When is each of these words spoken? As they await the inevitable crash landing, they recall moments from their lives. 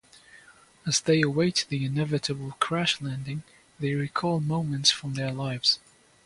As 0.83 0.99
they 0.99 1.21
await 1.21 1.67
the 1.69 1.85
inevitable 1.85 2.53
crash 2.59 2.99
landing, 3.01 3.43
they 3.79 3.93
recall 3.93 4.39
moments 4.39 4.89
from 4.89 5.13
their 5.13 5.31
lives. 5.31 5.77